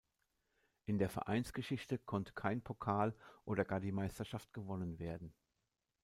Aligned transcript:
In 0.87 0.97
der 0.97 1.09
Vereinsgeschichte 1.11 1.99
konnte 1.99 2.33
kein 2.33 2.63
Pokal 2.63 3.15
oder 3.45 3.65
gar 3.65 3.79
die 3.79 3.91
Meisterschaft 3.91 4.51
gewonnen 4.51 4.97
werden. 4.97 5.31